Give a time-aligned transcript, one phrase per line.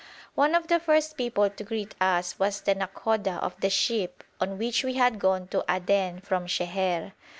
[0.33, 4.57] One of the first people to greet us was the nàkhoda of the ship on
[4.57, 7.11] which we had gone to Aden from Sheher.